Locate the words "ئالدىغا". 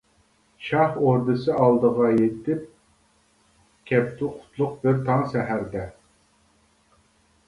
1.65-2.07